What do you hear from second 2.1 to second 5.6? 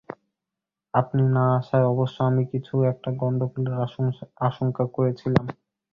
আমি কিছু একটা গন্ডগোলের আশঙ্কা করেছিলাম।